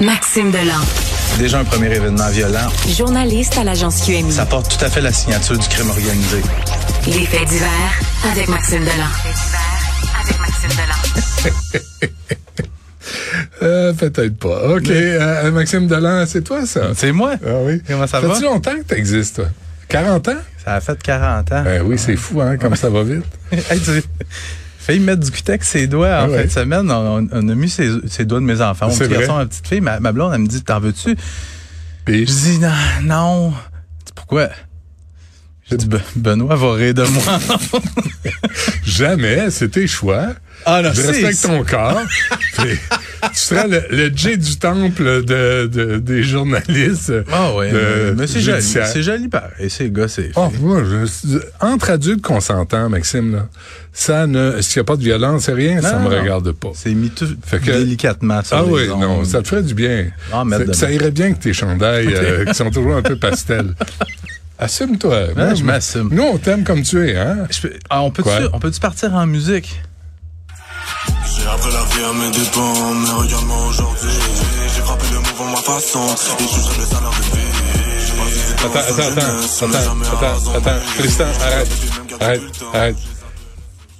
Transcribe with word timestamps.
Maxime 0.00 0.50
Delan. 0.50 0.84
Déjà 1.38 1.58
un 1.60 1.64
premier 1.64 1.86
événement 1.94 2.28
violent. 2.28 2.68
Journaliste 2.96 3.56
à 3.56 3.64
l'agence 3.64 4.02
QMI. 4.02 4.30
Ça 4.30 4.44
porte 4.44 4.76
tout 4.76 4.84
à 4.84 4.90
fait 4.90 5.00
la 5.00 5.10
signature 5.12 5.58
du 5.58 5.66
crime 5.68 5.88
organisé. 5.88 6.42
Les 7.06 7.24
faits 7.24 7.48
divers 7.48 8.00
avec 8.30 8.48
Maxime 8.48 8.80
Delan. 8.80 9.08
avec 10.22 10.38
Maxime 10.38 10.70
Delan. 10.70 12.10
Euh, 13.62 13.92
peut-être 13.94 14.36
pas. 14.36 14.68
OK. 14.76 14.90
Euh, 14.90 15.50
Maxime 15.50 15.86
Delan, 15.86 16.24
c'est 16.26 16.42
toi, 16.42 16.66
ça? 16.66 16.90
C'est 16.94 17.12
moi. 17.12 17.34
Ah 17.44 17.60
oui. 17.62 17.80
Comment 17.86 18.06
ça, 18.06 18.20
va? 18.20 18.34
Ça 18.34 18.40
fait 18.40 18.46
longtemps 18.46 18.74
que 18.76 18.94
tu 18.94 18.98
existes, 18.98 19.36
toi? 19.36 19.46
40 19.88 20.28
ans? 20.28 20.36
Ça 20.62 20.74
a 20.74 20.80
fait 20.80 21.00
40 21.02 21.52
ans. 21.52 21.62
Ben 21.62 21.82
oui, 21.82 21.96
c'est 21.98 22.16
fou, 22.16 22.40
hein, 22.40 22.58
comme 22.58 22.76
ça 22.76 22.90
va 22.90 23.02
vite. 23.02 23.24
hey, 23.52 23.80
tu 23.80 24.02
failli 24.86 25.00
mettre 25.00 25.24
du 25.24 25.30
cutex 25.32 25.68
ses 25.68 25.88
doigts 25.88 26.22
en 26.22 26.32
ah 26.32 26.36
fin 26.36 26.44
de 26.44 26.50
semaine. 26.50 26.90
On, 26.90 27.48
a 27.48 27.54
mis 27.54 27.68
ses, 27.68 28.24
doigts 28.24 28.38
de 28.38 28.44
mes 28.44 28.60
enfants. 28.60 28.88
Mon 28.88 28.96
petit 28.96 29.08
garçon, 29.08 29.36
ma 29.36 29.46
petite 29.46 29.66
fille, 29.66 29.80
ma, 29.80 29.98
blonde, 30.12 30.32
elle 30.32 30.42
me 30.42 30.46
dit, 30.46 30.62
t'en 30.62 30.78
veux-tu? 30.78 31.16
Puis? 32.04 32.26
Je 32.26 32.32
dis, 32.32 32.58
non, 32.60 32.70
non. 33.02 33.54
Pourquoi? 34.14 34.48
Je 35.68 35.74
dis, 35.74 35.88
Benoît 36.14 36.54
va 36.54 36.74
rire 36.74 36.94
de 36.94 37.02
moi. 37.02 37.40
Jamais, 38.84 39.50
c'est 39.50 39.70
tes 39.70 39.88
choix. 39.88 40.28
Ah 40.64 40.82
non, 40.82 40.92
je 40.92 41.02
respecte 41.02 41.42
ton 41.42 41.64
corps. 41.64 42.02
tu 43.32 43.40
seras 43.40 43.66
le, 43.66 43.82
le 43.90 44.10
J 44.14 44.38
du 44.38 44.56
temple 44.58 45.24
de, 45.24 45.66
de 45.66 45.98
des 45.98 46.22
journalistes. 46.22 47.12
Ah 47.32 47.50
oui, 47.56 47.66
mais 48.16 48.26
c'est 48.26 48.40
joli. 48.40 48.62
C'est 48.62 49.02
joli 49.02 49.28
pareil. 49.28 49.68
C'est 49.68 49.90
c'est. 50.08 50.30
Oh, 50.36 50.50
moi, 50.60 50.82
je, 50.84 51.38
entre 51.60 51.90
adultes 51.90 52.22
consentants, 52.22 52.88
Maxime, 52.88 53.34
là, 53.34 53.48
ça 53.92 54.26
ne, 54.26 54.60
s'il 54.60 54.80
n'y 54.80 54.82
a 54.82 54.84
pas 54.84 54.96
de 54.96 55.02
violence, 55.02 55.44
c'est 55.44 55.52
rien, 55.52 55.80
ça 55.80 55.98
me 55.98 56.08
regarde 56.08 56.52
pas. 56.52 56.70
C'est 56.74 56.94
mis 56.94 57.10
tout 57.10 57.28
délicatement. 57.64 58.40
ah 58.50 58.64
oui, 58.64 58.88
non, 58.88 59.24
ça 59.24 59.42
te 59.42 59.48
ferait 59.48 59.62
du 59.62 59.74
bien. 59.74 60.06
Ah, 60.32 60.44
ça 60.72 60.90
irait 60.90 61.10
bien 61.10 61.32
que 61.32 61.38
tes 61.42 61.52
chandails, 61.52 62.12
euh, 62.14 62.44
qui 62.44 62.54
sont 62.54 62.70
toujours 62.70 62.96
un 62.96 63.02
peu 63.02 63.16
pastel. 63.16 63.74
Assume-toi. 64.58 65.28
je 65.54 65.62
m'assume. 65.62 66.08
Nous, 66.12 66.22
on 66.22 66.38
t'aime 66.38 66.64
comme 66.64 66.82
tu 66.82 67.06
es, 67.06 67.16
hein? 67.16 67.46
Ah, 67.90 68.02
on 68.02 68.10
peut-tu 68.10 68.58
peut 68.58 68.70
partir 68.80 69.14
en 69.14 69.26
musique? 69.26 69.82
J'ai 71.24 71.46
appris 71.46 71.72
la 71.72 71.84
vie 71.84 72.04
à 72.04 72.12
mes 72.12 72.30
dépens, 72.30 72.94
mais 72.94 73.10
regarde-moi 73.10 73.56
aujourd'hui. 73.68 74.10
J'ai 74.74 74.82
frappé 74.82 75.04
le 75.12 75.18
mouvement 75.18 75.50
ma 75.50 75.56
façon, 75.56 76.00
et 76.38 76.42
je 76.42 76.60
serai 76.60 76.78
le 76.78 76.86
salaire 76.86 77.10
de 77.10 77.36
vie. 77.36 77.56
Attends, 78.58 78.78
attends, 78.78 79.02
attends, 79.12 79.66
attends, 79.66 80.26
attends, 80.26 80.54
attends, 80.54 80.86
Tristan, 80.98 81.24
arrête, 81.42 81.68
arrête, 82.20 82.42
arrête. 82.72 82.96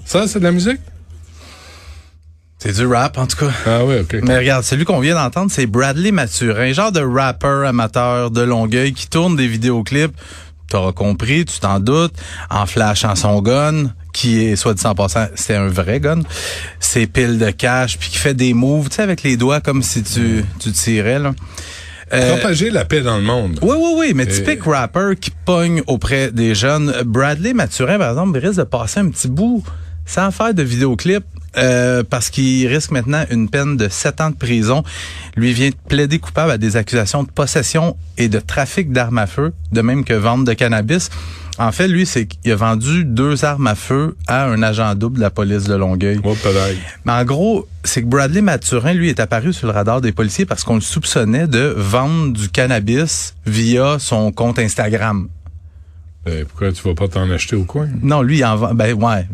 Ça, 0.04 0.26
c'est 0.26 0.38
de 0.38 0.44
la 0.44 0.52
musique? 0.52 0.80
C'est 2.58 2.72
du 2.72 2.86
rap, 2.86 3.18
en 3.18 3.26
tout 3.26 3.36
cas. 3.36 3.52
Ah 3.66 3.84
oui, 3.84 3.98
OK. 4.00 4.16
Mais 4.22 4.38
regarde, 4.38 4.64
celui 4.64 4.84
qu'on 4.84 5.00
vient 5.00 5.14
d'entendre, 5.14 5.50
c'est 5.52 5.66
Bradley 5.66 6.10
Mathurin, 6.10 6.72
genre 6.72 6.90
de 6.90 7.00
rapper 7.00 7.66
amateur 7.66 8.30
de 8.30 8.40
Longueuil 8.40 8.92
qui 8.92 9.08
tourne 9.08 9.36
des 9.36 9.46
vidéoclips 9.46 10.16
t'auras 10.68 10.92
compris, 10.92 11.44
tu 11.44 11.60
t'en 11.60 11.80
doutes, 11.80 12.14
en 12.50 12.66
flashant 12.66 13.14
son 13.14 13.40
gun, 13.40 13.92
qui 14.16 14.42
est, 14.46 14.56
soit 14.56 14.72
dit 14.72 14.86
en 14.86 14.94
passant, 14.94 15.26
c'est 15.34 15.54
un 15.54 15.68
vrai 15.68 16.00
gun, 16.00 16.20
c'est 16.80 17.06
pile 17.06 17.36
de 17.38 17.50
cash, 17.50 17.98
puis 17.98 18.08
qui 18.08 18.16
fait 18.16 18.32
des 18.32 18.54
moves, 18.54 18.88
tu 18.88 18.96
sais, 18.96 19.02
avec 19.02 19.22
les 19.22 19.36
doigts 19.36 19.60
comme 19.60 19.82
si 19.82 20.02
tu, 20.02 20.42
tu 20.58 20.72
tirais, 20.72 21.18
là. 21.18 21.34
Euh, 22.14 22.30
Propager 22.30 22.70
la 22.70 22.86
paix 22.86 23.02
dans 23.02 23.16
le 23.18 23.24
monde. 23.24 23.58
Oui, 23.60 23.76
oui, 23.78 23.92
oui, 23.96 24.12
mais 24.14 24.26
typique 24.26 24.62
rapper 24.64 25.16
qui 25.20 25.30
pogne 25.44 25.82
auprès 25.86 26.30
des 26.30 26.54
jeunes. 26.54 26.94
Bradley 27.04 27.52
Mathurin, 27.52 27.98
par 27.98 28.10
exemple, 28.10 28.38
risque 28.38 28.58
de 28.58 28.62
passer 28.62 29.00
un 29.00 29.10
petit 29.10 29.28
bout 29.28 29.62
sans 30.06 30.30
faire 30.30 30.54
de 30.54 30.62
vidéoclip 30.62 31.24
euh, 31.58 32.04
parce 32.08 32.30
qu'il 32.30 32.66
risque 32.68 32.92
maintenant 32.92 33.24
une 33.30 33.50
peine 33.50 33.76
de 33.76 33.88
7 33.88 34.20
ans 34.20 34.30
de 34.30 34.36
prison. 34.36 34.82
Lui 35.36 35.52
vient 35.52 35.70
de 35.70 35.76
plaider 35.88 36.20
coupable 36.20 36.52
à 36.52 36.58
des 36.58 36.76
accusations 36.76 37.24
de 37.24 37.30
possession 37.30 37.96
et 38.16 38.28
de 38.28 38.38
trafic 38.38 38.92
d'armes 38.92 39.18
à 39.18 39.26
feu, 39.26 39.52
de 39.72 39.80
même 39.82 40.04
que 40.04 40.14
vente 40.14 40.44
de 40.44 40.52
cannabis. 40.52 41.10
En 41.58 41.72
fait, 41.72 41.88
lui, 41.88 42.04
c'est 42.04 42.26
qu'il 42.26 42.52
a 42.52 42.56
vendu 42.56 43.04
deux 43.04 43.44
armes 43.44 43.66
à 43.66 43.74
feu 43.74 44.16
à 44.26 44.46
un 44.46 44.62
agent 44.62 44.94
double 44.94 45.16
de 45.16 45.22
la 45.22 45.30
police 45.30 45.64
de 45.64 45.74
Longueuil. 45.74 46.20
Oh, 46.22 46.36
Mais 47.04 47.12
en 47.12 47.24
gros, 47.24 47.66
c'est 47.82 48.02
que 48.02 48.06
Bradley 48.06 48.42
Mathurin, 48.42 48.92
lui, 48.92 49.08
est 49.08 49.20
apparu 49.20 49.52
sur 49.52 49.66
le 49.66 49.72
radar 49.72 50.00
des 50.00 50.12
policiers 50.12 50.44
parce 50.44 50.64
qu'on 50.64 50.74
le 50.74 50.80
soupçonnait 50.82 51.46
de 51.46 51.74
vendre 51.76 52.32
du 52.32 52.48
cannabis 52.50 53.34
via 53.46 53.98
son 53.98 54.32
compte 54.32 54.58
Instagram. 54.58 55.28
Euh, 56.28 56.44
pourquoi 56.48 56.72
tu 56.72 56.82
vas 56.82 56.94
pas 56.94 57.08
t'en 57.08 57.30
acheter 57.30 57.56
au 57.56 57.64
coin? 57.64 57.88
Non, 58.02 58.20
lui, 58.20 58.38
il 58.38 58.44
en 58.44 58.56
vend. 58.56 58.74
Ben 58.74 58.92
ouais 58.92 59.26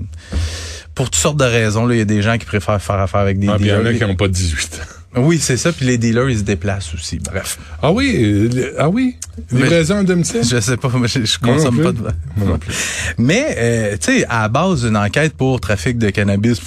pour 0.95 1.07
toutes 1.07 1.21
sortes 1.21 1.39
de 1.39 1.45
raisons. 1.45 1.91
Il 1.91 1.99
y 1.99 2.01
a 2.01 2.05
des 2.05 2.23
gens 2.23 2.39
qui 2.39 2.47
préfèrent 2.47 2.81
faire 2.81 2.99
affaire 2.99 3.21
avec 3.21 3.39
des 3.39 3.49
ah. 3.49 3.57
Il 3.59 3.67
y 3.67 3.73
en 3.73 3.85
a 3.85 3.93
qui 3.93 4.01
n'ont 4.01 4.17
pas 4.17 4.29
18 4.29 4.81
ans. 4.81 5.02
Oui, 5.17 5.39
c'est 5.39 5.57
ça. 5.57 5.73
Puis 5.73 5.87
les 5.87 5.99
dealers, 5.99 6.31
ils 6.31 6.39
se 6.39 6.43
déplacent 6.43 6.95
aussi. 6.95 7.19
Bref. 7.19 7.59
Ah 7.83 7.93
oui, 7.93 8.17
euh, 8.23 8.75
ah 8.79 8.89
oui. 8.89 9.17
raisons 9.53 9.99
à 9.99 10.03
domicile? 10.05 10.43
Je 10.43 10.61
sais 10.61 10.77
pas, 10.77 10.91
je, 11.05 11.25
je 11.25 11.39
consomme 11.39 11.83
pas 11.83 11.93
de. 11.93 12.01
non 12.45 12.59
plus. 12.59 12.75
Mais 13.19 13.55
euh, 13.59 13.97
tu 14.01 14.21
sais, 14.21 14.25
à 14.27 14.43
la 14.43 14.49
base 14.49 14.85
d'une 14.85 14.97
enquête 14.97 15.35
pour 15.35 15.61
trafic 15.61 15.99
de 15.99 16.11
cannabis. 16.11 16.61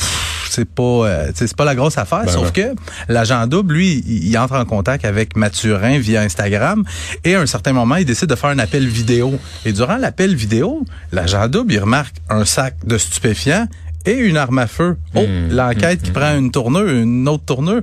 c'est 0.56 0.70
pas 0.70 0.84
euh, 0.84 1.32
c'est 1.34 1.54
pas 1.56 1.66
la 1.66 1.76
grosse 1.76 1.98
affaire 1.98 2.24
ben 2.26 2.32
sauf 2.32 2.54
que 2.54 2.76
l'agent 3.10 3.46
double 3.46 3.74
lui 3.74 4.04
il, 4.08 4.38
entre 4.38 4.56
en 4.56 4.64
contact 4.64 5.04
avec 5.04 5.36
Mathurin 5.36 5.98
via 6.00 6.22
Instagram 6.22 6.86
et 7.26 7.36
à 7.36 7.42
un 7.42 7.46
certain 7.46 7.74
moment 7.74 7.98
il 7.98 8.06
décide 8.06 8.30
de 8.30 8.36
faire 8.36 8.52
un 8.52 8.60
appel 8.60 8.88
vidéo 8.88 9.38
et 9.66 9.74
durant 9.74 9.98
l'appel 9.98 10.34
vidéo 10.34 10.86
l'agent 11.12 11.48
double 11.50 11.74
il 11.74 11.80
remarque 11.80 12.16
un 12.30 12.46
sac 12.46 12.76
de 12.86 12.98
stupéfiants 12.98 13.68
et 14.06 14.14
une 14.14 14.38
arme 14.38 14.60
à 14.60 14.68
feu. 14.68 14.98
Oh, 15.14 15.22
mmh, 15.22 15.50
l'enquête 15.52 16.02
qui 16.02 16.12
mmh, 16.12 16.14
prend 16.14 16.38
une 16.38 16.52
tournure, 16.52 16.88
une 16.88 17.28
autre 17.28 17.46
tournure. 17.46 17.82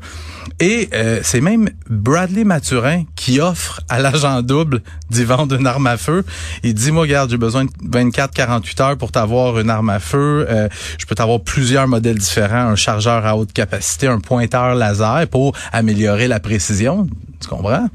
Et 0.60 0.88
euh, 0.94 1.20
c'est 1.22 1.40
même 1.40 1.68
Bradley 1.88 2.44
Mathurin 2.44 3.04
qui 3.16 3.40
offre 3.40 3.80
à 3.88 3.98
l'agent 4.00 4.42
double 4.42 4.82
d'y 5.10 5.24
vendre 5.24 5.56
une 5.56 5.66
arme 5.66 5.86
à 5.86 5.96
feu. 5.96 6.24
Il 6.62 6.74
dit, 6.74 6.92
moi, 6.92 7.02
regarde, 7.02 7.30
j'ai 7.30 7.36
besoin 7.36 7.64
de 7.64 7.70
24-48 7.88 8.82
heures 8.82 8.96
pour 8.96 9.12
t'avoir 9.12 9.58
une 9.58 9.70
arme 9.70 9.90
à 9.90 9.98
feu. 9.98 10.46
Euh, 10.48 10.68
je 10.98 11.06
peux 11.06 11.14
t'avoir 11.14 11.40
plusieurs 11.40 11.88
modèles 11.88 12.18
différents, 12.18 12.68
un 12.68 12.76
chargeur 12.76 13.26
à 13.26 13.36
haute 13.36 13.52
capacité, 13.52 14.06
un 14.06 14.20
pointeur 14.20 14.74
laser 14.74 15.26
pour 15.28 15.56
améliorer 15.72 16.28
la 16.28 16.40
précision. 16.40 17.08
Tu 17.40 17.48
comprends? 17.48 17.88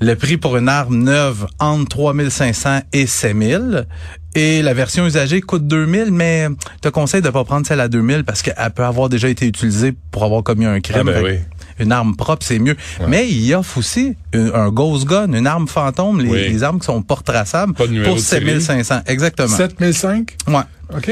Le 0.00 0.16
prix 0.16 0.36
pour 0.36 0.56
une 0.56 0.68
arme 0.68 0.96
neuve 0.96 1.46
entre 1.60 1.88
3500 1.90 2.80
et 2.92 3.06
5000. 3.06 3.86
Et 4.34 4.62
la 4.62 4.74
version 4.74 5.06
usagée 5.06 5.40
coûte 5.40 5.66
2000, 5.66 6.10
mais 6.10 6.48
je 6.76 6.80
te 6.80 6.88
conseille 6.88 7.22
de 7.22 7.30
pas 7.30 7.44
prendre 7.44 7.66
celle 7.66 7.80
à 7.80 7.88
2000 7.88 8.24
parce 8.24 8.42
qu'elle 8.42 8.70
peut 8.74 8.84
avoir 8.84 9.08
déjà 9.08 9.28
été 9.28 9.46
utilisée 9.46 9.92
pour 10.10 10.24
avoir 10.24 10.42
commis 10.42 10.64
un 10.64 10.80
crime. 10.80 11.08
Ah 11.08 11.20
ben 11.22 11.40
une 11.78 11.92
arme 11.92 12.16
propre, 12.16 12.44
c'est 12.44 12.58
mieux. 12.58 12.76
Mais 13.08 13.28
il 13.28 13.52
offre 13.54 13.78
aussi 13.78 14.14
un, 14.34 14.70
ghost 14.70 15.06
gun, 15.06 15.32
une 15.32 15.46
arme 15.46 15.68
fantôme, 15.68 16.20
les, 16.20 16.62
armes 16.62 16.78
qui 16.78 16.86
sont 16.86 17.02
pas 17.02 17.16
retraçables 17.16 17.74
pour 17.74 18.18
7500. 18.18 19.00
Exactement. 19.06 19.48
7005? 19.48 20.36
Ouais. 20.48 20.54
OK. 20.94 21.10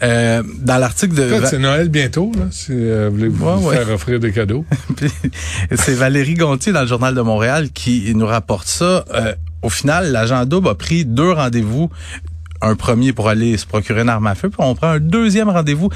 Euh, 0.00 0.42
dans 0.60 0.78
l'article 0.78 1.14
de... 1.14 1.44
C'est 1.44 1.58
Noël 1.58 1.88
bientôt, 1.88 2.32
là, 2.36 2.44
si 2.50 2.72
euh, 2.72 3.08
vous 3.10 3.16
voulez 3.16 3.28
vous 3.28 3.70
faire 3.70 3.90
offrir 3.90 4.20
des 4.20 4.32
cadeaux. 4.32 4.64
c'est 5.74 5.94
Valérie 5.94 6.34
Gontier 6.34 6.72
dans 6.72 6.82
le 6.82 6.86
Journal 6.86 7.14
de 7.14 7.20
Montréal 7.20 7.70
qui 7.72 8.12
nous 8.14 8.26
rapporte 8.26 8.68
ça. 8.68 9.04
Euh, 9.12 9.34
au 9.62 9.70
final, 9.70 10.12
l'agent 10.12 10.44
double 10.46 10.68
a 10.68 10.74
pris 10.74 11.04
deux 11.04 11.32
rendez-vous 11.32 11.90
un 12.60 12.74
premier 12.74 13.12
pour 13.12 13.28
aller 13.28 13.56
se 13.56 13.66
procurer 13.66 14.02
une 14.02 14.08
arme 14.08 14.26
à 14.26 14.34
feu, 14.34 14.50
puis 14.50 14.60
on 14.60 14.74
prend 14.74 14.88
un 14.88 15.00
deuxième 15.00 15.48
rendez-vous. 15.48 15.90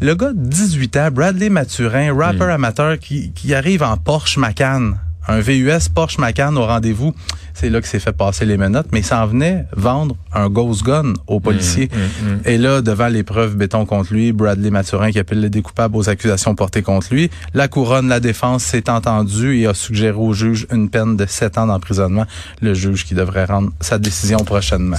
Le 0.00 0.14
gars 0.14 0.32
de 0.32 0.48
18 0.48 0.96
ans, 0.96 1.08
Bradley 1.10 1.48
Mathurin, 1.48 2.14
rapper 2.14 2.44
amateur 2.44 2.98
qui, 2.98 3.32
qui 3.32 3.54
arrive 3.54 3.82
en 3.82 3.96
Porsche 3.96 4.36
Macan 4.36 4.92
un 5.28 5.40
VUS 5.40 5.88
Porsche 5.94 6.18
Macan 6.18 6.56
au 6.56 6.66
rendez-vous. 6.66 7.14
C'est 7.54 7.70
là 7.70 7.80
que 7.80 7.88
s'est 7.88 7.98
fait 7.98 8.12
passer 8.12 8.46
les 8.46 8.56
menottes, 8.56 8.86
mais 8.92 9.00
il 9.00 9.04
s'en 9.04 9.26
venait 9.26 9.64
vendre 9.76 10.16
un 10.32 10.48
ghost 10.48 10.84
gun 10.84 11.14
aux 11.26 11.40
policiers. 11.40 11.88
Mmh, 11.92 11.96
mmh, 11.96 12.30
mmh. 12.30 12.40
Et 12.44 12.56
là, 12.56 12.82
devant 12.82 13.08
les 13.08 13.24
preuves 13.24 13.56
béton 13.56 13.84
contre 13.84 14.12
lui, 14.12 14.30
Bradley 14.30 14.70
Mathurin 14.70 15.10
qui 15.10 15.18
appelle 15.18 15.40
le 15.40 15.50
découpable 15.50 15.96
aux 15.96 16.08
accusations 16.08 16.54
portées 16.54 16.82
contre 16.82 17.12
lui, 17.12 17.30
la 17.54 17.66
couronne, 17.66 18.08
la 18.08 18.20
défense 18.20 18.62
s'est 18.62 18.88
entendue 18.88 19.58
et 19.58 19.66
a 19.66 19.74
suggéré 19.74 20.16
au 20.16 20.32
juge 20.32 20.68
une 20.70 20.88
peine 20.88 21.16
de 21.16 21.26
sept 21.26 21.58
ans 21.58 21.66
d'emprisonnement. 21.66 22.26
Le 22.62 22.74
juge 22.74 23.04
qui 23.04 23.14
devrait 23.14 23.46
rendre 23.46 23.72
sa 23.80 23.98
décision 23.98 24.38
prochainement. 24.38 24.96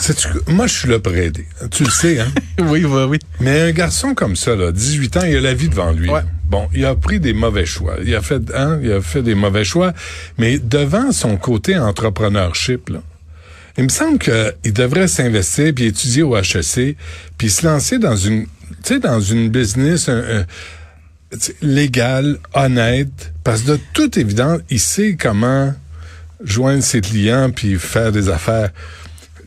Moi, 0.48 0.68
je 0.68 0.74
suis 0.74 0.90
là 0.90 1.00
pour 1.00 1.14
aider. 1.14 1.48
Tu 1.72 1.86
le 1.86 1.90
sais, 1.90 2.20
hein? 2.20 2.28
oui, 2.60 2.84
oui, 2.84 3.04
oui. 3.08 3.20
Mais 3.40 3.62
un 3.62 3.72
garçon 3.72 4.14
comme 4.14 4.36
ça, 4.36 4.56
là, 4.58 4.74
18 4.74 5.18
ans, 5.18 5.22
il 5.26 5.38
a 5.38 5.42
la 5.42 5.54
vie 5.54 5.70
devant 5.70 5.92
lui. 5.92 6.10
Bon, 6.50 6.68
il 6.74 6.84
a 6.86 6.96
pris 6.96 7.20
des 7.20 7.34
mauvais 7.34 7.66
choix. 7.66 7.96
Il 8.04 8.14
a 8.16 8.22
fait, 8.22 8.42
hein, 8.56 8.80
il 8.82 8.92
a 8.92 9.02
fait 9.02 9.22
des 9.22 9.36
mauvais 9.36 9.64
choix. 9.64 9.94
Mais 10.38 10.58
devant 10.58 11.12
son 11.12 11.38
côté 11.38 11.78
entrepreneurship, 11.78 12.90
là, 12.90 13.02
il 13.78 13.84
me 13.84 13.90
semble 13.90 14.18
qu'il 14.20 14.74
devrait 14.74 15.08
s'investir 15.08 15.74
puis 15.76 15.86
étudier 15.86 16.24
au 16.24 16.36
HEC 16.36 16.98
puis 17.38 17.50
se 17.50 17.66
lancer 17.66 18.00
dans 18.00 18.16
une, 18.16 18.46
tu 18.84 18.96
sais, 18.96 19.00
dans 19.00 19.22
une 19.22 19.50
business 19.50 20.10
légale, 21.62 22.40
honnête, 22.54 23.32
parce 23.44 23.62
que 23.62 23.72
de 23.72 23.80
toute 23.94 24.18
évidence, 24.18 24.60
il 24.70 24.80
sait 24.80 25.16
comment 25.20 25.74
joindre 26.44 26.84
ses 26.84 27.02
clients 27.02 27.52
puis 27.52 27.78
faire 27.78 28.12
des 28.12 28.30
affaires. 28.30 28.72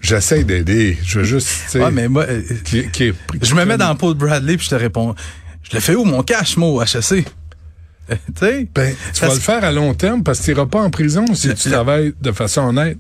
J'essaie 0.00 0.44
d'aider. 0.44 0.96
Je 1.04 1.20
veux 1.20 1.24
juste, 1.24 1.48
tu 1.64 1.78
sais. 1.78 1.90
mais 1.92 2.08
moi, 2.08 2.24
euh, 2.28 2.42
je 2.72 3.54
me 3.54 3.64
mets 3.64 3.76
dans 3.76 3.90
le 3.90 3.96
pot 3.96 4.14
de 4.14 4.18
Bradley 4.18 4.56
puis 4.56 4.64
je 4.64 4.70
te 4.70 4.74
réponds. 4.74 5.14
Je 5.62 5.74
le 5.76 5.80
fais 5.80 5.94
où 5.94 6.04
mon 6.04 6.22
cash, 6.22 6.56
moi, 6.56 6.68
au 6.68 6.82
HEC? 6.82 7.26
Ben, 8.74 8.94
tu 9.14 9.20
vas 9.20 9.34
le 9.34 9.40
faire 9.40 9.64
à 9.64 9.72
long 9.72 9.94
terme 9.94 10.22
parce 10.22 10.40
que 10.40 10.44
tu 10.46 10.50
n'iras 10.50 10.66
pas 10.66 10.80
en 10.82 10.90
prison 10.90 11.24
si 11.34 11.48
Le- 11.48 11.54
tu 11.54 11.68
le- 11.68 11.74
travailles 11.74 12.12
de 12.20 12.32
façon 12.32 12.62
honnête. 12.62 12.98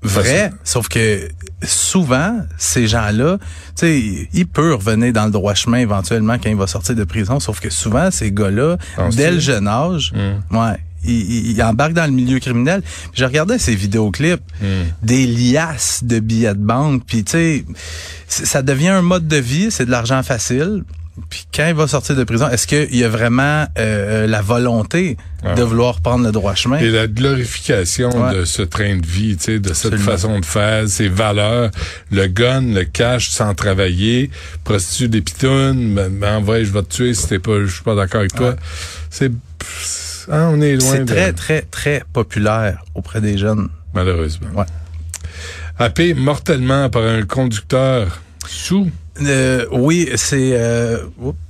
Vrai, 0.00 0.52
sauf 0.62 0.88
que 0.88 1.28
souvent, 1.64 2.38
ces 2.56 2.86
gens-là, 2.86 3.38
tu 3.40 3.46
sais, 3.74 4.28
il 4.32 4.46
peut 4.46 4.74
revenir 4.74 5.12
dans 5.12 5.24
le 5.26 5.32
droit 5.32 5.54
chemin 5.54 5.78
éventuellement 5.78 6.34
quand 6.38 6.48
il 6.48 6.54
va 6.56 6.68
sortir 6.68 6.94
de 6.94 7.02
prison, 7.04 7.40
sauf 7.40 7.58
que 7.60 7.68
souvent, 7.68 8.10
ces 8.12 8.30
gars-là, 8.30 8.78
dès 9.16 9.30
le 9.32 9.40
jeune 9.40 9.66
âge, 9.66 10.12
Mm. 10.14 10.56
ouais, 10.56 10.76
ils, 11.04 11.10
ils- 11.10 11.50
ils 11.50 11.62
embarquent 11.64 11.94
dans 11.94 12.06
le 12.06 12.12
milieu 12.12 12.38
criminel. 12.38 12.82
Puis 12.82 13.12
je 13.20 13.24
regardais 13.24 13.58
ces 13.58 13.74
vidéoclips, 13.74 14.40
Mm. 14.62 14.66
des 15.02 15.26
liasses 15.26 16.04
de 16.04 16.20
billets 16.20 16.54
de 16.54 16.60
banque, 16.64 17.02
puis 17.04 17.24
tu 17.24 17.32
sais, 17.32 17.64
c- 18.28 18.46
ça 18.46 18.62
devient 18.62 18.88
un 18.88 19.02
mode 19.02 19.26
de 19.26 19.36
vie, 19.36 19.70
c'est 19.72 19.84
de 19.86 19.90
l'argent 19.90 20.22
facile. 20.22 20.84
Puis 21.30 21.46
quand 21.54 21.66
il 21.68 21.74
va 21.74 21.86
sortir 21.86 22.16
de 22.16 22.24
prison, 22.24 22.48
est-ce 22.48 22.66
qu'il 22.66 22.94
y 22.94 23.04
a 23.04 23.08
vraiment 23.08 23.66
euh, 23.78 24.26
la 24.26 24.40
volonté 24.42 25.16
Ah. 25.44 25.54
de 25.54 25.62
vouloir 25.62 26.00
prendre 26.00 26.24
le 26.24 26.32
droit 26.32 26.54
chemin? 26.54 26.78
Et 26.78 26.90
la 26.90 27.06
glorification 27.06 28.10
Ouais. 28.10 28.34
de 28.34 28.44
ce 28.44 28.62
train 28.62 28.96
de 28.96 29.06
vie, 29.06 29.36
tu 29.36 29.44
sais, 29.44 29.58
de 29.60 29.72
cette 29.72 29.92
Absolument. 29.92 30.04
façon 30.12 30.40
de 30.40 30.44
faire, 30.44 30.88
ces 30.88 31.08
valeurs, 31.08 31.70
le 32.10 32.26
gun, 32.26 32.62
le 32.74 32.84
cash 32.84 33.28
sans 33.30 33.54
travailler, 33.54 34.30
prostitue 34.64 35.08
des 35.08 35.20
pitounes, 35.22 35.94
ben, 35.94 36.10
ben, 36.10 36.42
ouais, 36.44 36.64
je 36.64 36.72
vais 36.72 36.82
te 36.82 36.94
tuer 36.94 37.14
si 37.14 37.28
t'es 37.28 37.38
pas, 37.38 37.60
je 37.64 37.72
suis 37.72 37.82
pas 37.84 37.94
d'accord 37.94 38.20
avec 38.20 38.34
toi. 38.34 38.50
Ouais. 38.50 38.56
C'est, 39.10 39.30
hein, 40.30 40.50
on 40.52 40.60
est 40.60 40.74
loin 40.76 40.92
C'est 40.96 41.04
très, 41.04 41.32
très, 41.32 41.62
très 41.62 42.02
populaire 42.12 42.82
auprès 42.94 43.20
des 43.20 43.38
jeunes. 43.38 43.68
malheureusement. 43.94 44.48
Ouais. 44.54 44.64
Happé 45.78 46.14
mortellement 46.14 46.90
par 46.90 47.04
un 47.04 47.22
conducteur 47.22 48.20
sous. 48.48 48.90
Euh, 49.22 49.66
oui, 49.72 50.08
c'est 50.16 50.52
euh, 50.52 50.98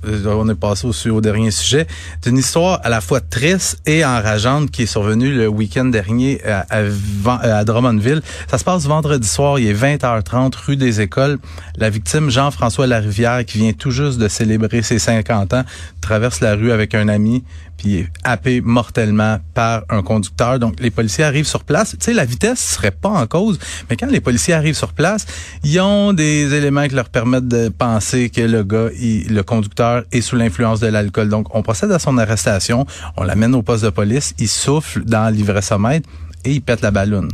euh, 0.05 0.25
on 0.25 0.49
est 0.49 0.55
passé 0.55 0.87
au, 0.87 1.11
au 1.11 1.21
dernier 1.21 1.51
sujet. 1.51 1.85
C'est 2.21 2.29
une 2.29 2.37
histoire 2.37 2.79
à 2.83 2.89
la 2.89 3.01
fois 3.01 3.21
triste 3.21 3.79
et 3.85 4.03
enrageante 4.03 4.71
qui 4.71 4.83
est 4.83 4.87
survenue 4.87 5.31
le 5.33 5.47
week-end 5.47 5.85
dernier 5.85 6.43
à, 6.45 6.65
à, 6.69 6.79
euh, 6.79 6.91
à 7.25 7.63
Drummondville. 7.63 8.21
Ça 8.49 8.57
se 8.57 8.63
passe 8.63 8.85
vendredi 8.85 9.27
soir, 9.27 9.59
il 9.59 9.67
est 9.67 9.73
20h30, 9.73 10.53
rue 10.65 10.77
des 10.77 11.01
Écoles. 11.01 11.37
La 11.77 11.89
victime, 11.89 12.29
Jean-François 12.29 12.87
Larivière, 12.87 13.45
qui 13.45 13.59
vient 13.59 13.73
tout 13.73 13.91
juste 13.91 14.17
de 14.17 14.27
célébrer 14.27 14.81
ses 14.81 14.99
50 14.99 15.53
ans, 15.53 15.63
traverse 16.01 16.41
la 16.41 16.55
rue 16.55 16.71
avec 16.71 16.95
un 16.95 17.07
ami, 17.07 17.43
puis 17.77 17.95
est 17.99 18.07
happé 18.23 18.61
mortellement 18.61 19.39
par 19.53 19.83
un 19.89 20.01
conducteur. 20.01 20.59
Donc, 20.59 20.79
les 20.79 20.91
policiers 20.91 21.23
arrivent 21.23 21.47
sur 21.47 21.63
place. 21.63 21.91
Tu 21.91 21.97
sais, 22.01 22.13
la 22.13 22.25
vitesse 22.25 22.59
serait 22.59 22.91
pas 22.91 23.09
en 23.09 23.25
cause, 23.25 23.57
mais 23.89 23.95
quand 23.95 24.07
les 24.09 24.19
policiers 24.19 24.53
arrivent 24.53 24.75
sur 24.75 24.93
place, 24.93 25.25
ils 25.63 25.79
ont 25.79 26.13
des 26.13 26.53
éléments 26.53 26.87
qui 26.87 26.95
leur 26.95 27.09
permettent 27.09 27.47
de 27.47 27.58
penser 27.67 28.29
que 28.29 28.41
le 28.41 28.63
gars, 28.63 28.87
le 28.93 29.41
conducteur, 29.41 30.03
est 30.13 30.21
sous 30.21 30.37
l'influence 30.37 30.79
de 30.79 30.87
l'alcool. 30.87 31.27
Donc, 31.27 31.53
on 31.53 31.61
procède 31.61 31.91
à 31.91 31.99
son 31.99 32.17
arrestation, 32.17 32.85
on 33.17 33.23
l'amène 33.23 33.53
au 33.53 33.61
poste 33.61 33.83
de 33.83 33.89
police, 33.89 34.33
il 34.39 34.47
souffle 34.47 35.03
dans 35.03 35.33
l'ivresomètre 35.33 36.09
et 36.45 36.53
il 36.53 36.61
pète 36.61 36.81
la 36.81 36.91
balloune. 36.91 37.31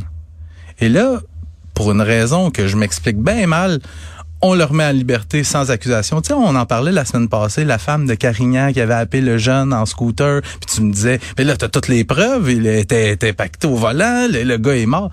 Et 0.80 0.88
là, 0.88 1.20
pour 1.74 1.92
une 1.92 2.02
raison 2.02 2.50
que 2.50 2.66
je 2.66 2.76
m'explique 2.76 3.18
bien 3.18 3.46
mal, 3.46 3.80
on 4.42 4.54
le 4.54 4.64
remet 4.64 4.84
en 4.84 4.92
liberté 4.92 5.44
sans 5.44 5.70
accusation. 5.70 6.20
Tu 6.20 6.28
sais, 6.28 6.34
on 6.34 6.54
en 6.54 6.66
parlait 6.66 6.92
la 6.92 7.04
semaine 7.04 7.28
passée, 7.28 7.64
la 7.64 7.78
femme 7.78 8.06
de 8.06 8.14
Carignan 8.14 8.72
qui 8.72 8.80
avait 8.80 8.94
appelé 8.94 9.22
le 9.22 9.38
jeune 9.38 9.72
en 9.72 9.86
scooter, 9.86 10.42
puis 10.42 10.74
tu 10.74 10.82
me 10.82 10.92
disais, 10.92 11.20
mais 11.38 11.44
là, 11.44 11.56
t'as 11.56 11.68
toutes 11.68 11.88
les 11.88 12.04
preuves, 12.04 12.50
il 12.50 12.66
était, 12.66 13.12
était 13.12 13.32
pacté 13.32 13.66
au 13.66 13.76
volant, 13.76 14.26
le, 14.30 14.56
gars 14.58 14.76
est 14.76 14.86
mort. 14.86 15.10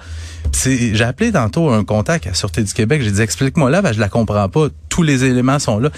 J'ai 0.63 1.01
appelé 1.03 1.31
tantôt 1.31 1.69
un 1.69 1.83
contact 1.83 2.27
à 2.27 2.33
Sûreté 2.33 2.63
du 2.63 2.73
Québec, 2.73 3.01
j'ai 3.01 3.11
dit, 3.11 3.21
explique-moi 3.21 3.69
là, 3.69 3.81
ben, 3.81 3.93
je 3.93 3.99
la 3.99 4.09
comprends 4.09 4.49
pas, 4.49 4.67
tous 4.93 5.01
les 5.01 5.23
éléments 5.23 5.57
sont 5.57 5.79
là. 5.79 5.89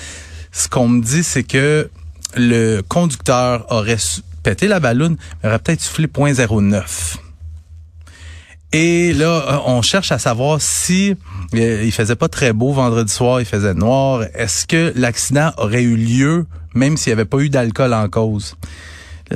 Ce 0.54 0.70
qu'on 0.70 0.88
me 0.88 1.02
dit, 1.02 1.22
c'est 1.22 1.44
que 1.44 1.90
le 2.38 2.80
conducteur 2.80 3.66
aurait 3.70 3.98
pété 4.42 4.70
la 4.70 4.80
balloune, 4.80 5.18
mais 5.44 5.50
aurait 5.50 5.60
peut-être 5.60 5.82
soufflé 5.82 6.08
0.09. 6.08 7.18
Et 8.72 9.12
là, 9.12 9.26
euh, 9.26 9.58
on 9.66 9.82
cherche 9.82 10.14
à 10.14 10.18
savoir 10.18 10.62
si 10.62 11.14
euh, 11.56 11.84
il 11.84 11.92
faisait 11.92 12.16
pas 12.16 12.30
très 12.30 12.54
beau 12.54 12.72
vendredi 12.72 13.12
soir, 13.12 13.42
il 13.42 13.46
faisait 13.46 13.74
noir. 13.74 14.24
Est-ce 14.34 14.66
que 14.66 14.94
l'accident 14.96 15.52
aurait 15.58 15.84
eu 15.84 15.98
lieu 15.98 16.46
même 16.74 16.96
s'il 16.96 17.12
n'y 17.12 17.20
avait 17.20 17.26
pas 17.26 17.40
eu 17.40 17.50
d'alcool 17.50 17.94
en 17.94 18.08
cause? 18.08 18.56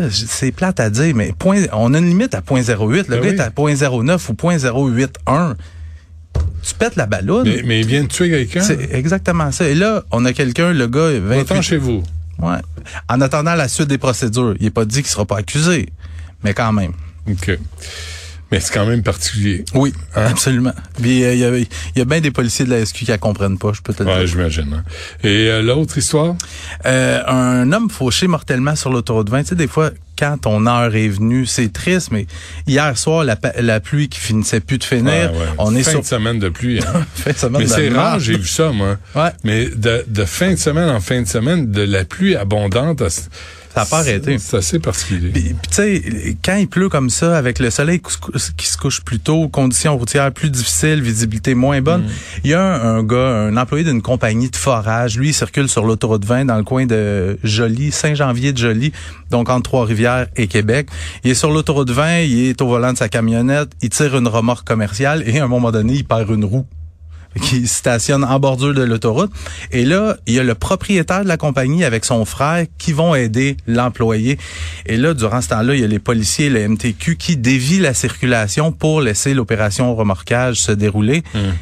C'est 0.10 0.54
plate 0.54 0.80
à 0.80 0.90
dire, 0.90 1.14
mais 1.16 1.34
point, 1.38 1.64
on 1.74 1.94
a 1.94 1.98
une 1.98 2.08
limite 2.08 2.34
à 2.34 2.40
0.08. 2.40 3.08
Le 3.10 3.18
Ben 3.18 3.20
gars 3.20 3.30
oui. 3.30 3.36
est 3.36 3.42
à 3.42 3.50
0.09 3.50 4.30
ou 4.30 4.34
0.081. 4.34 5.56
Tu 6.64 6.76
pètes 6.76 6.96
la 6.96 7.06
ballonne. 7.06 7.48
Mais, 7.48 7.62
mais 7.66 7.81
il 7.81 7.88
vient 7.88 8.04
de 8.04 8.08
tuer 8.08 8.30
quelqu'un. 8.30 8.62
C'est 8.62 8.94
exactement 8.94 9.52
ça. 9.52 9.68
Et 9.68 9.76
là, 9.76 10.04
on 10.12 10.26
a 10.26 10.34
quelqu'un, 10.34 10.74
le 10.74 10.88
gars, 10.88 11.10
28 11.20 11.20
Va-t'en 11.20 11.62
chez 11.62 11.78
vous. 11.78 12.04
Ouais. 12.40 12.58
En 13.10 13.22
attendant 13.22 13.56
la 13.56 13.68
suite 13.68 13.88
des 13.88 13.98
procédures, 13.98 14.56
il 14.60 14.66
n'est 14.66 14.70
pas 14.70 14.86
dit 14.86 15.02
qu'il 15.02 15.12
sera 15.12 15.26
pas 15.26 15.38
accusé, 15.38 15.90
mais 16.44 16.54
quand 16.54 16.72
même. 16.72 16.94
OK. 17.30 17.58
Mais 18.51 18.60
c'est 18.60 18.74
quand 18.74 18.86
même 18.88 19.04
particulier. 19.04 19.63
Oui, 19.75 19.94
Hein? 20.16 20.25
absolument. 20.31 20.74
Puis 21.01 21.24
euh, 21.24 21.34
il 21.34 21.40
y, 21.40 21.46
a, 21.46 21.56
il 21.57 21.68
y 21.96 22.01
a 22.01 22.06
bien 22.06 22.19
des 22.19 22.31
policiers 22.31 22.66
de 22.66 22.72
la 22.72 22.84
SQ 22.86 22.96
qui 22.98 23.06
la 23.06 23.18
comprennent 23.19 23.60
pas, 23.60 23.72
je 23.74 23.81
peux 23.81 23.94
te 23.94 24.01
le 24.01 24.10
Ouais, 24.10 24.18
dire. 24.19 24.28
j'imagine. 24.28 24.74
hein. 24.74 24.84
Et 25.24 25.48
euh, 25.50 25.62
l'autre 25.62 25.98
histoire? 26.00 26.36
Euh, 26.86 27.22
un 27.28 27.72
homme 27.72 27.90
fauché 27.92 28.28
mortellement 28.28 28.75
sur 28.75 28.92
l'autoroute 28.92 29.30
20. 29.30 29.44
Tu 29.44 29.50
sais, 29.50 29.56
des 29.56 29.68
fois, 29.68 29.92
quand 30.18 30.38
ton 30.42 30.66
heure 30.66 30.96
est 30.96 31.07
venue, 31.10 31.46
c'est 31.46 31.72
triste, 31.72 32.10
mais 32.12 32.25
hier 32.68 32.98
soir, 32.98 33.24
la, 33.24 33.80
pluie 33.80 34.10
qui 34.10 34.19
finissait 34.19 34.60
plus 34.62 34.80
de 34.80 34.84
finir, 34.84 35.31
Ouais, 35.31 35.38
ouais. 35.38 35.45
on 35.60 35.75
est 35.75 35.84
fin 35.84 35.92
sur 35.92 36.02
de 36.02 36.06
semaine 36.07 36.40
de 36.40 36.50
pluie. 36.50 36.80
hein. 36.80 37.06
fin 37.16 37.31
de 37.31 37.38
semaine 37.38 37.62
Mais 37.62 37.68
c'est 37.68 37.90
rare, 37.90 38.19
j'ai 38.19 38.36
vu 38.38 38.48
ça, 38.48 38.72
moi. 38.72 38.98
Ouais. 39.16 39.30
Mais 39.44 39.66
de, 39.69 40.04
de 40.07 40.25
fin 40.25 40.52
de 40.52 40.56
semaine 40.57 40.90
en 40.90 41.00
fin 41.00 41.22
de 41.22 41.28
semaine, 41.28 41.72
de 41.72 41.84
la 41.84 42.04
pluie 42.04 42.36
abondante, 42.36 43.02
à- 43.04 43.07
Ça 43.74 43.81
a 43.81 43.86
pas 43.86 44.00
arrêté. 44.00 44.38
C'est 44.39 44.57
assez 44.57 44.80
particulier. 44.80 45.30
Puis, 45.31 45.44
tu 45.44 45.75
sais, 45.75 46.38
quand 46.44 46.56
il 46.56 46.68
pleut 46.68 46.89
comme 46.89 47.10
ça, 47.10 47.38
avec 47.38 47.60
le 47.60 47.69
soleil 47.69 48.01
qui 48.57 48.68
se 48.68 48.77
couche 48.77 49.01
plus 49.01 49.19
tôt, 49.19 49.48
conditions 49.48 49.95
routières 49.98 50.31
plus 50.31 50.50
difficiles, 50.50 51.01
visibilité 51.01 51.54
moins 51.54 51.81
bonne, 51.81 52.06
il 52.44 52.50
y 52.50 52.54
a 52.54 52.62
un, 52.62 52.98
un 52.98 53.04
gars, 53.04 53.18
un 53.18 53.57
employé 53.57 53.83
d'une 53.83 54.01
compagnie 54.01 54.50
de 54.50 54.56
forage, 54.56 55.18
lui, 55.18 55.30
il 55.30 55.33
circule 55.33 55.69
sur 55.69 55.86
l'autoroute 55.86 56.25
20 56.25 56.45
dans 56.45 56.57
le 56.57 56.63
coin 56.63 56.86
de 56.86 57.38
Joly, 57.44 57.92
Saint-Janvier 57.92 58.54
de 58.54 58.57
Joly, 58.57 58.92
donc 59.30 59.50
entre 59.50 59.63
Trois-Rivières 59.63 60.27
et 60.36 60.48
Québec. 60.48 60.89
Il 61.24 61.31
est 61.31 61.36
sur 61.36 61.51
l'autoroute 61.51 61.92
20, 61.92 62.21
il 62.21 62.50
est 62.50 62.62
au 62.62 62.68
volant 62.68 62.94
de 62.94 62.98
sa 62.98 63.07
camionnette, 63.07 63.69
il 63.81 63.89
tire 63.89 64.18
une 64.18 64.27
remorque 64.27 64.68
commerciale 64.68 65.24
et 65.27 65.39
à 65.39 65.44
un 65.44 65.48
moment 65.48 65.71
donné, 65.71 65.94
il 65.94 66.06
perd 66.06 66.30
une 66.30 66.45
roue 66.45 66.66
qui 67.42 67.68
stationne 67.68 68.24
en 68.24 68.40
bordure 68.40 68.74
de 68.74 68.84
l'autoroute. 68.84 69.31
Et 69.72 69.86
là, 69.86 70.18
il 70.26 70.34
y 70.34 70.40
a 70.40 70.44
le 70.44 70.56
propriétaire 70.56 71.24
de 71.24 71.28
la 71.28 71.38
compagnie 71.38 71.84
avec 71.84 72.06
son 72.06 72.26
frère 72.26 72.66
qui 72.78 72.94
vont 72.94 73.16
aider 73.16 73.58
l'employé. 73.68 74.38
Et 74.86 74.98
là, 74.98 75.14
durant 75.14 75.42
ce 75.42 75.50
temps-là, 75.50 75.76
il 75.76 75.81
y 75.81 75.83
a 75.83 75.88
les 75.88 76.00
policiers 76.00 76.50
le 76.50 76.68
MTQ 76.68 77.18
qui 77.18 77.38
dévient 77.38 77.80
la 77.80 77.94
circulation 77.94 78.71
pour 78.71 79.02
laisser 79.02 79.33
l'opération 79.33 79.95
remorquage 79.95 80.57
se 80.57 80.71
dérouler. 80.71 81.24
Hum. 81.36 81.54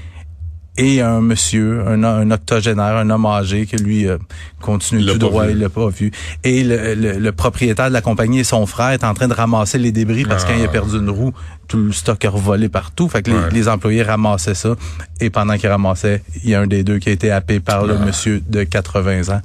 Et 0.79 1.01
un 1.01 1.21
monsieur, 1.21 1.81
un, 1.87 2.03
un 2.03 2.29
octogénaire, 2.29 2.97
un 2.97 3.09
homme 3.09 3.25
âgé, 3.25 3.65
que 3.65 3.77
lui 3.77 4.07
euh, 4.07 4.17
continue 4.61 5.03
tout 5.05 5.17
droit, 5.17 5.45
vu. 5.45 5.53
il 5.53 5.57
l'a 5.59 5.69
pas 5.69 5.89
vu. 5.89 6.11
Et 6.43 6.63
le, 6.63 6.93
le- 6.93 7.17
le 7.17 7.31
propriétaire 7.31 7.87
de 7.87 7.93
la 7.93 8.01
compagnie 8.01 8.39
et 8.39 8.43
son 8.43 8.65
frère 8.67 8.89
est 8.89 9.03
en 9.03 9.13
train 9.15 9.27
de 9.27 9.33
ramasser 9.33 9.79
les 9.79 9.91
débris 9.91 10.23
parce 10.25 10.45
Ah. 10.47 10.53
qu'il 10.53 10.63
a 10.63 10.67
perdu 10.67 10.97
une 10.97 11.09
roue, 11.09 11.33
tout 11.67 11.77
le 11.77 11.91
stock 11.91 12.23
a 12.25 12.29
revolé 12.29 12.69
partout. 12.69 13.09
Fait 13.09 13.23
que 13.23 13.31
Ouais. 13.31 13.49
les 13.51 13.67
employés 13.67 14.03
ramassaient 14.03 14.53
ça. 14.53 14.75
Et 15.19 15.29
pendant 15.31 15.57
qu'ils 15.57 15.69
ramassaient, 15.69 16.21
il 16.43 16.49
y 16.51 16.55
a 16.55 16.61
un 16.61 16.67
des 16.67 16.83
deux 16.83 16.99
qui 16.99 17.09
a 17.09 17.11
été 17.11 17.31
happé 17.31 17.59
par 17.59 17.85
le 17.85 17.95
Ah. 17.99 18.05
monsieur 18.05 18.41
de 18.47 18.63
80 18.63 19.29
ans. 19.35 19.41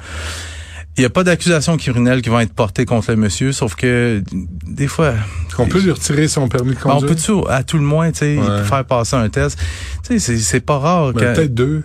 Il 0.99 1.01
n'y 1.01 1.07
a 1.07 1.11
pas 1.11 1.25
d'accusation 1.25 1.77
criminelle 1.79 2.21
qui 2.21 2.29
vont 2.29 2.41
être 2.41 2.53
portées 2.53 2.85
contre 2.85 3.11
le 3.13 3.17
monsieur, 3.17 3.53
sauf 3.53 3.75
que 3.77 4.23
des 4.67 4.87
fois, 4.89 5.15
On 5.59 5.67
peut 5.67 5.81
lui 5.81 5.91
retirer 5.91 6.29
son 6.29 6.49
permis 6.49 6.71
de 6.71 6.75
ben, 6.75 6.81
on 6.85 6.89
conduire? 7.01 7.15
peut-tu, 7.15 7.33
à 7.49 7.63
tout 7.63 7.79
le 7.79 7.85
moins, 7.85 8.11
tu 8.13 8.19
sais, 8.19 8.39
Ouais. 8.39 8.63
faire 8.65 8.85
passer 8.85 9.17
un 9.17 9.29
test? 9.31 9.59
Tu 10.07 10.15
sais, 10.15 10.19
c'est- 10.19 10.39
c'est 10.39 10.61
pas 10.61 10.79
rare. 10.79 11.13
Ben, 11.15 11.33
Peut-être 11.35 11.55
deux. 11.55 11.83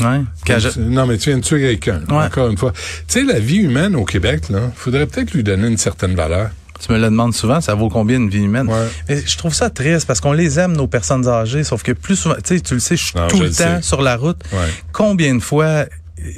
Ouais. 0.00 0.20
Je- 0.46 0.80
Non, 0.80 1.04
mais 1.06 1.18
tu 1.18 1.28
viens 1.30 1.38
de 1.38 1.44
tuer 1.44 1.60
quelqu'un, 1.60 2.00
Ouais. 2.08 2.24
encore 2.24 2.48
une 2.48 2.56
fois. 2.56 2.72
Tu 2.72 2.80
sais, 3.08 3.22
la 3.24 3.40
vie 3.40 3.56
humaine 3.58 3.94
au 3.94 4.04
Québec, 4.06 4.48
là, 4.48 4.70
faudrait 4.74 5.06
peut-être 5.06 5.32
lui 5.32 5.42
donner 5.42 5.66
une 5.68 5.76
certaine 5.78 6.14
valeur. 6.14 6.50
Tu 6.78 6.90
me 6.92 6.96
le 6.98 7.04
demandes 7.04 7.34
souvent, 7.34 7.60
ça 7.60 7.74
vaut 7.74 7.90
combien 7.90 8.16
une 8.16 8.30
vie 8.30 8.42
humaine? 8.42 8.66
Ouais. 8.68 8.88
Mais 9.10 9.22
je 9.26 9.36
trouve 9.36 9.52
ça 9.52 9.68
triste 9.68 10.06
parce 10.06 10.18
qu'on 10.20 10.32
les 10.32 10.58
aime, 10.58 10.72
nos 10.72 10.86
personnes 10.86 11.28
âgées, 11.28 11.62
sauf 11.62 11.82
que 11.82 11.92
plus 11.92 12.16
souvent, 12.16 12.36
tu 12.36 12.54
sais, 12.56 12.60
tu 12.62 12.72
le 12.72 12.80
sais, 12.80 12.96
je 12.96 13.04
suis 13.04 13.12
tout 13.28 13.36
je 13.36 13.42
le 13.42 13.48
le 13.48 13.54
temps 13.54 13.82
sur 13.82 14.00
la 14.00 14.16
route. 14.16 14.38
Ouais. 14.52 14.58
Combien 14.92 15.34
de 15.34 15.40
fois, 15.40 15.84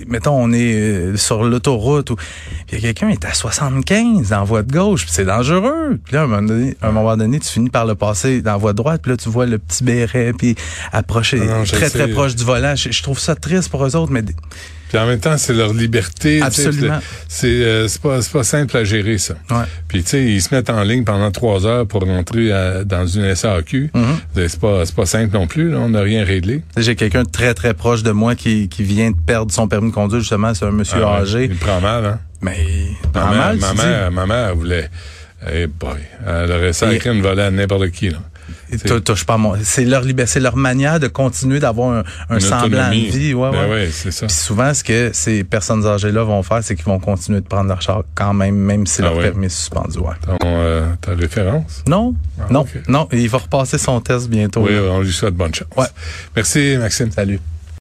mettons, 0.07 0.35
on 0.35 0.53
est 0.53 0.75
euh, 0.75 1.17
sur 1.17 1.45
l'autoroute 1.45 2.11
ou 2.11 2.17
il 2.71 2.75
y 2.75 2.79
a 2.79 2.81
quelqu'un 2.81 3.09
qui 3.09 3.15
est 3.15 3.27
à 3.27 3.35
75 3.35 4.31
dans 4.31 4.39
la 4.39 4.45
voie 4.45 4.62
de 4.62 4.73
gauche, 4.73 5.05
puis 5.05 5.12
c'est 5.12 5.25
dangereux. 5.25 5.99
Puis 6.05 6.15
là, 6.15 6.23
à 6.23 6.25
un 6.25 6.27
moment 6.27 6.43
donné, 6.43 6.77
à 6.81 6.89
un 6.89 6.93
moment 6.93 7.17
donné, 7.17 7.39
tu 7.41 7.49
finis 7.49 7.71
par 7.71 7.87
le 7.87 7.95
passer 7.95 8.43
dans 8.43 8.53
la 8.53 8.57
voie 8.59 8.73
de 8.73 8.79
droite, 8.79 9.03
puis 9.03 9.11
là, 9.11 9.17
tu 9.17 9.29
vois 9.29 9.47
le 9.47 9.59
petit 9.59 9.85
béret, 9.85 10.33
puis 10.33 10.55
approcher 10.93 11.41
Non, 11.41 11.59
non, 11.59 11.65
je 11.65 11.73
très, 11.73 11.89
sais. 11.89 11.99
très 11.99 12.09
proche 12.09 12.35
du 12.35 12.45
volant. 12.45 12.75
Je, 12.77 12.91
je 12.91 13.03
trouve 13.03 13.19
ça 13.19 13.35
triste 13.35 13.69
pour 13.71 13.85
eux 13.85 13.97
autres, 13.97 14.12
mais 14.12 14.23
Puis 14.93 15.01
en 15.01 15.07
même 15.07 15.21
temps, 15.21 15.39
c'est 15.39 15.55
leur 15.55 15.73
liberté. 15.73 16.43
Absolument. 16.43 16.99
C'est 17.27 17.47
euh, 17.49 17.89
c'est 17.89 18.03
pas, 18.03 18.21
c'est 18.21 18.31
pas 18.31 18.45
simple 18.45 18.77
à 18.77 18.85
gérer, 18.85 19.17
ça. 19.17 19.33
ouais. 19.51 19.65
Puis 19.89 20.03
tu 20.03 20.11
sais, 20.11 20.23
ils 20.23 20.43
se 20.43 20.55
mettent 20.55 20.69
en 20.69 20.83
ligne 20.83 21.03
pendant 21.03 21.31
trois 21.31 21.65
heures 21.65 21.87
pour 21.87 22.03
rentrer 22.03 22.53
à- 22.53 22.85
dans 22.85 23.07
une 23.07 23.35
SAQ. 23.35 23.91
Mhm. 23.95 24.03
C'est 24.35 24.61
pas, 24.61 24.85
c'est 24.85 24.95
pas 24.95 25.07
simple 25.07 25.33
non 25.33 25.47
plus. 25.47 25.71
Là. 25.71 25.79
On 25.79 25.89
n'a 25.89 26.03
rien 26.03 26.25
réglé. 26.27 26.63
J'ai 26.77 26.95
quelqu'un 26.95 27.23
de 27.23 27.31
très, 27.31 27.55
très 27.55 27.73
proche 27.73 28.03
de 28.03 28.11
moi 28.11 28.35
qui, 28.35 28.69
qui 28.69 28.83
vient 28.83 29.11
de 29.13 29.17
perdre 29.17 29.51
son 29.51 29.67
permis 29.67 29.89
de 29.89 29.95
conduire, 29.95 30.21
justement, 30.21 30.53
c'est 30.53 30.67
un 30.67 30.73
monsieur 30.73 31.01
Ah 31.03 31.21
âgé. 31.23 31.45
Il 31.51 31.57
prend 31.57 31.81
mal, 31.81 32.05
hein? 32.05 32.19
Mais 32.43 32.59
Ma 33.15 33.25
en 33.25 33.31
mère, 33.31 33.39
mal, 33.39 33.57
ma 33.57 33.73
mère, 33.73 34.11
ma 34.13 34.27
mère, 34.27 34.49
elle 34.51 34.57
voulait. 34.59 34.91
Eh 35.51 35.67
boy, 35.69 35.97
elle 36.27 36.53
aurait 36.53 36.73
sacré 36.75 37.09
une 37.11 37.23
volée 37.23 37.43
à 37.43 37.51
n'importe 37.51 37.89
qui. 37.93 38.11
Là. 38.11 38.19
Tou- 38.79 39.00
touche 39.00 39.25
pas 39.25 39.37
mon- 39.37 39.55
C'est 39.62 39.85
leur 39.85 40.02
liberté, 40.02 40.33
c'est 40.33 40.41
leur 40.41 40.57
manière 40.57 40.99
de 41.00 41.09
continuer 41.09 41.61
d'avoir 41.61 42.05
un, 42.31 42.41
semblant 42.41 42.88
de 42.88 42.95
vie. 42.95 43.35
Ouais, 43.35 43.50
Ben 43.50 43.64
ouais. 43.64 43.71
ouais, 43.71 43.88
c'est 43.93 44.11
ça. 44.11 44.26
Puis 44.26 44.35
souvent, 44.37 44.73
ce 44.75 44.83
que 44.85 45.11
ces 45.12 45.45
personnes 45.45 45.87
âgées-là 45.87 46.23
vont 46.25 46.43
faire, 46.43 46.62
c'est 46.62 46.75
qu'ils 46.75 46.85
vont 46.87 46.99
continuer 46.99 47.41
de 47.41 47.47
prendre 47.47 47.69
leur 47.69 47.83
char 47.83 48.02
quand 48.14 48.33
même, 48.35 48.55
même 48.57 48.87
si 48.87 49.00
Ah 49.00 49.05
leur 49.07 49.17
ouais? 49.17 49.23
permis 49.25 49.47
est 49.47 49.50
suspendu. 49.50 49.99
Ouais. 49.99 50.14
Ton, 50.26 50.37
euh, 50.45 50.87
ta 51.00 51.14
référence? 51.14 51.83
Non, 51.87 52.14
Ah, 52.41 52.45
non, 52.50 52.67
non. 52.88 53.09
Il 53.12 53.29
va 53.29 53.38
repasser 53.38 53.79
son 53.79 54.00
test 54.00 54.29
bientôt. 54.29 54.62
Oui, 54.62 54.75
là. 54.75 54.81
on 54.91 55.00
lui 55.00 55.12
souhaite 55.12 55.35
bonne 55.35 55.55
chance. 55.55 55.69
Ouais. 55.76 55.87
Merci, 56.37 56.76
Maxime. 56.79 57.11
Salut. 57.12 57.41